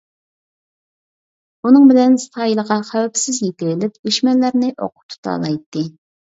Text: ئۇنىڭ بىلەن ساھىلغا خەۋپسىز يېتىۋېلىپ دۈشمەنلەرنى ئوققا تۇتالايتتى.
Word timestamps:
ئۇنىڭ 1.65 1.85
بىلەن 1.91 2.17
ساھىلغا 2.25 2.79
خەۋپسىز 2.89 3.43
يېتىۋېلىپ 3.45 4.03
دۈشمەنلەرنى 4.09 4.73
ئوققا 4.83 5.09
تۇتالايتتى. 5.15 5.89